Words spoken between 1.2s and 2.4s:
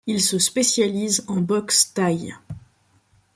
en boxe thaï.